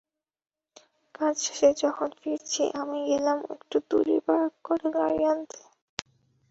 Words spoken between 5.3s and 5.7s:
আনতে।